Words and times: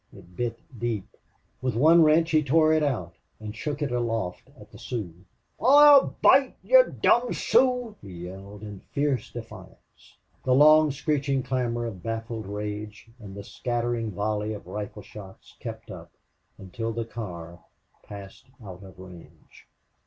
It 0.11 0.35
bit 0.35 0.57
deep. 0.79 1.15
With 1.61 1.75
one 1.75 2.01
wrench 2.03 2.31
he 2.31 2.41
tore 2.41 2.73
it 2.73 2.81
out 2.81 3.13
and 3.39 3.55
shook 3.55 3.83
it 3.83 3.91
aloft 3.91 4.49
at 4.59 4.71
the 4.71 4.79
Sioux. 4.79 5.13
"Oh 5.59 6.15
bate 6.23 6.55
yez 6.63 6.91
dom' 7.03 7.31
Sooz!" 7.35 7.93
he 8.01 8.11
yelled, 8.25 8.63
in 8.63 8.79
fierce 8.79 9.31
defiance. 9.31 10.17
The 10.43 10.55
long 10.55 10.89
screeching 10.89 11.43
clamor 11.43 11.85
of 11.85 12.01
baffled 12.01 12.47
rage 12.47 13.11
and 13.19 13.35
the 13.35 13.43
scattering 13.43 14.09
volley 14.11 14.53
of 14.55 14.65
rifle 14.65 15.03
shots 15.03 15.55
kept 15.59 15.91
up 15.91 16.09
until 16.57 16.91
the 16.91 17.05
car 17.05 17.63
passed 18.03 18.47
out 18.63 18.81
of 18.81 18.97
range. 18.97 19.67